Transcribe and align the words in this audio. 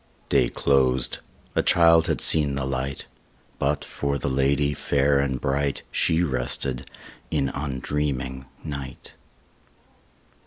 Day 0.29 0.49
closed; 0.49 1.19
a 1.53 1.61
child 1.61 2.07
had 2.07 2.21
seen 2.21 2.55
the 2.55 2.65
light; 2.65 3.05
But, 3.59 3.85
for 3.85 4.17
the 4.17 4.31
lady 4.31 4.73
fair 4.73 5.19
and 5.19 5.39
bright, 5.39 5.83
She 5.91 6.23
rested 6.23 6.89
in 7.29 7.49
undreaming 7.49 8.47
night. 8.63 9.13